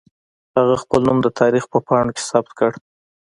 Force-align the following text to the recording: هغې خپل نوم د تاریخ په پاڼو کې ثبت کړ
هغې 0.57 0.75
خپل 0.83 0.99
نوم 1.07 1.17
د 1.23 1.27
تاریخ 1.39 1.63
په 1.73 1.77
پاڼو 1.87 2.11
کې 2.15 2.21
ثبت 2.29 2.51
کړ 2.59 2.71